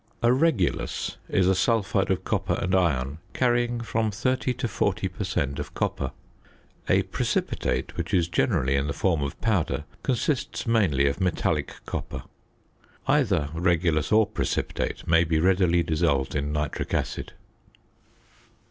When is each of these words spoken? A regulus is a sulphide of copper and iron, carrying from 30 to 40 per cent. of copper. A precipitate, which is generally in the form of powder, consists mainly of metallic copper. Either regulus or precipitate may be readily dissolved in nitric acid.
A 0.23 0.33
regulus 0.33 1.17
is 1.29 1.47
a 1.47 1.53
sulphide 1.53 2.09
of 2.09 2.23
copper 2.23 2.55
and 2.59 2.73
iron, 2.73 3.19
carrying 3.33 3.81
from 3.81 4.09
30 4.09 4.51
to 4.55 4.67
40 4.67 5.07
per 5.09 5.23
cent. 5.23 5.59
of 5.59 5.75
copper. 5.75 6.09
A 6.89 7.03
precipitate, 7.03 7.95
which 7.95 8.11
is 8.11 8.27
generally 8.27 8.75
in 8.75 8.87
the 8.87 8.93
form 8.93 9.21
of 9.21 9.39
powder, 9.41 9.83
consists 10.01 10.65
mainly 10.65 11.05
of 11.05 11.21
metallic 11.21 11.75
copper. 11.85 12.23
Either 13.05 13.49
regulus 13.53 14.11
or 14.11 14.25
precipitate 14.25 15.07
may 15.07 15.23
be 15.23 15.39
readily 15.39 15.83
dissolved 15.83 16.33
in 16.33 16.51
nitric 16.51 16.95
acid. 16.95 17.33